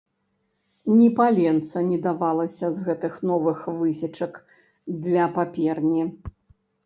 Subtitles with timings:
[0.99, 4.33] Ні паленца не давалася з гэтых новых высечак
[5.05, 6.03] для паперні.